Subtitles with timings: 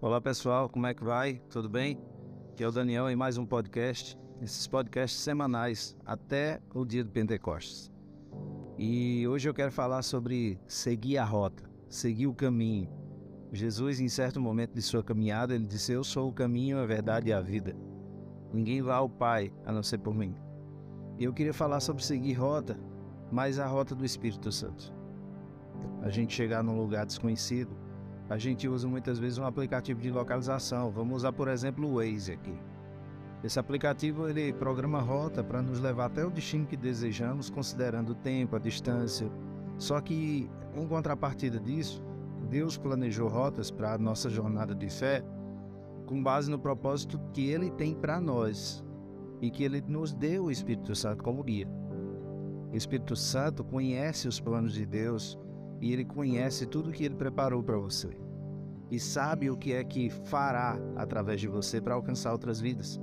[0.00, 1.40] Olá pessoal, como é que vai?
[1.48, 1.98] Tudo bem?
[2.50, 7.10] Aqui é o Daniel em mais um podcast, esses podcasts semanais até o dia do
[7.10, 7.90] Pentecostes.
[8.76, 12.90] E hoje eu quero falar sobre seguir a rota, seguir o caminho.
[13.50, 17.30] Jesus, em certo momento de sua caminhada, ele disse: Eu sou o caminho, a verdade
[17.30, 17.74] e a vida.
[18.52, 20.34] Ninguém vai ao Pai a não ser por mim.
[21.18, 22.78] E eu queria falar sobre seguir rota,
[23.30, 24.92] mas a rota do Espírito Santo.
[26.02, 27.83] A gente chegar num lugar desconhecido,
[28.28, 30.90] a gente usa muitas vezes um aplicativo de localização.
[30.90, 32.54] Vamos usar, por exemplo, o Waze aqui.
[33.42, 38.14] Esse aplicativo ele programa rota para nos levar até o destino que desejamos, considerando o
[38.14, 39.30] tempo, a distância.
[39.76, 42.02] Só que, em contrapartida disso,
[42.48, 45.22] Deus planejou rotas para a nossa jornada de fé
[46.06, 48.84] com base no propósito que Ele tem para nós
[49.40, 51.68] e que Ele nos deu o Espírito Santo como guia.
[52.72, 55.38] O Espírito Santo conhece os planos de Deus
[55.84, 58.08] e Ele conhece tudo que Ele preparou para você
[58.90, 62.98] e sabe o que é que fará através de você para alcançar outras vidas.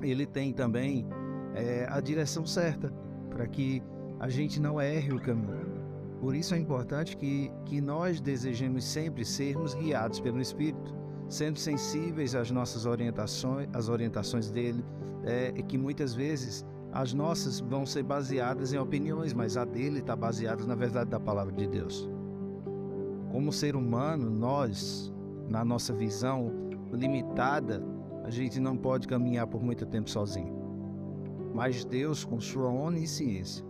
[0.00, 1.06] Ele tem também
[1.54, 2.90] é, a direção certa
[3.28, 3.82] para que
[4.18, 5.70] a gente não erre o caminho.
[6.18, 10.94] Por isso é importante que, que nós desejemos sempre sermos guiados pelo Espírito
[11.28, 14.82] sendo sensíveis às nossas orientações, às orientações dele,
[15.24, 20.14] é, que muitas vezes as nossas vão ser baseadas em opiniões, mas a dele está
[20.14, 22.08] baseada na verdade da palavra de Deus.
[23.30, 25.10] Como ser humano, nós,
[25.48, 26.52] na nossa visão
[26.92, 27.82] limitada,
[28.24, 30.54] a gente não pode caminhar por muito tempo sozinho.
[31.54, 33.64] Mas Deus, com sua onisciência,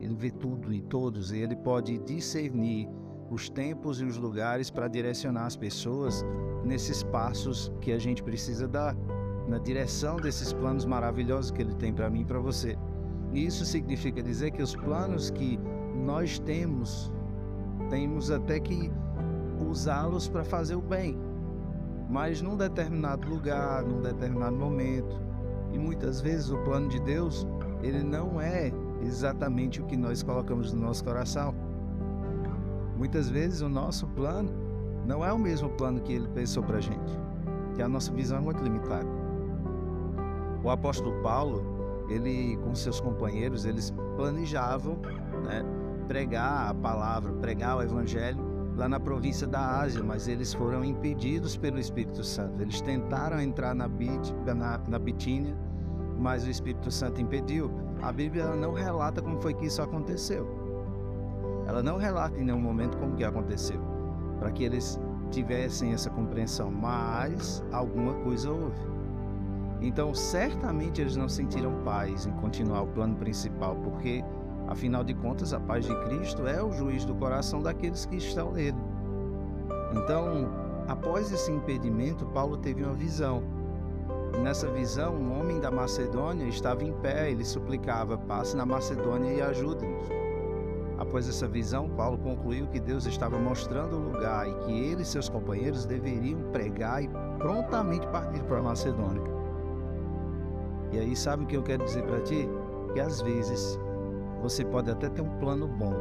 [0.00, 2.88] ele vê tudo e todos, e ele pode discernir
[3.28, 6.24] os tempos e os lugares para direcionar as pessoas
[6.64, 8.96] nesses passos que a gente precisa dar
[9.52, 12.78] na direção desses planos maravilhosos que ele tem para mim e para você.
[13.34, 15.60] E isso significa dizer que os planos que
[15.94, 17.12] nós temos,
[17.90, 18.90] temos até que
[19.68, 21.18] usá-los para fazer o bem,
[22.08, 25.20] mas num determinado lugar, num determinado momento.
[25.70, 27.46] E muitas vezes o plano de Deus,
[27.82, 31.54] ele não é exatamente o que nós colocamos no nosso coração.
[32.96, 34.50] Muitas vezes o nosso plano
[35.06, 37.18] não é o mesmo plano que ele pensou para a gente,
[37.74, 39.21] que a nossa visão é muito limitada.
[40.64, 44.96] O apóstolo Paulo, ele com seus companheiros, eles planejavam
[45.44, 45.64] né,
[46.06, 51.56] pregar a palavra, pregar o evangelho lá na província da Ásia, mas eles foram impedidos
[51.56, 52.60] pelo Espírito Santo.
[52.62, 55.56] Eles tentaram entrar na, Bit, na, na Bitínia,
[56.18, 57.70] mas o Espírito Santo impediu.
[58.00, 60.46] A Bíblia não relata como foi que isso aconteceu.
[61.66, 63.80] Ela não relata em nenhum momento como que aconteceu,
[64.38, 64.98] para que eles
[65.30, 68.80] tivessem essa compreensão, mas alguma coisa houve.
[69.82, 74.24] Então, certamente eles não sentiram paz em continuar o plano principal, porque,
[74.68, 78.52] afinal de contas, a paz de Cristo é o juiz do coração daqueles que estão
[78.52, 78.78] nele.
[79.92, 80.48] Então,
[80.86, 83.42] após esse impedimento, Paulo teve uma visão.
[84.40, 89.42] Nessa visão, um homem da Macedônia estava em pé, ele suplicava: passe na Macedônia e
[89.42, 90.08] ajude-nos.
[90.96, 95.04] Após essa visão, Paulo concluiu que Deus estava mostrando o lugar e que ele e
[95.04, 99.31] seus companheiros deveriam pregar e prontamente partir para a Macedônia.
[100.92, 102.48] E aí, sabe o que eu quero dizer para ti?
[102.92, 103.78] Que às vezes
[104.42, 105.94] você pode até ter um plano bom,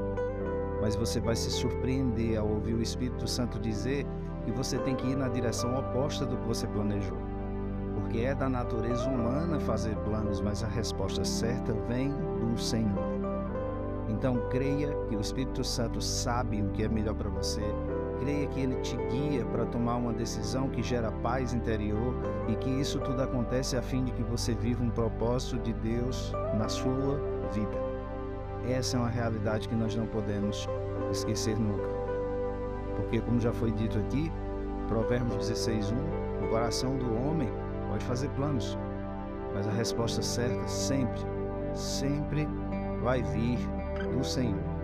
[0.81, 4.06] mas você vai se surpreender ao ouvir o Espírito Santo dizer
[4.44, 7.18] que você tem que ir na direção oposta do que você planejou.
[7.94, 13.22] Porque é da natureza humana fazer planos, mas a resposta certa vem do Senhor.
[14.09, 17.62] Então creia que o Espírito Santo sabe o que é melhor para você.
[18.22, 22.14] Creia que ele te guia para tomar uma decisão que gera paz interior
[22.48, 26.32] e que isso tudo acontece a fim de que você viva um propósito de Deus
[26.56, 27.20] na sua
[27.52, 27.82] vida.
[28.70, 30.70] Essa é uma realidade que nós não podemos
[31.12, 31.90] esquecer nunca.
[32.96, 34.32] Porque, como já foi dito aqui,
[34.88, 35.96] Provérbios 16:1,
[36.46, 37.50] o coração do homem
[37.90, 38.78] pode fazer planos,
[39.56, 41.22] mas a resposta certa sempre,
[41.74, 42.48] sempre
[43.02, 43.58] vai vir
[44.16, 44.81] do Senhor.